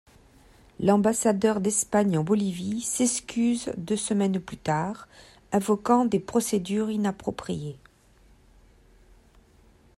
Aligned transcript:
L'ambassadeur 0.79 1.61
d'Espagne 1.61 2.17
en 2.17 2.23
Bolivie 2.23 2.81
s'excuse 2.81 3.71
deux 3.77 3.95
semaines 3.95 4.39
plus 4.39 4.57
tard, 4.57 5.07
invoquant 5.51 6.05
des 6.05 6.19
procédures 6.19 6.89
inappropriées. 6.89 7.77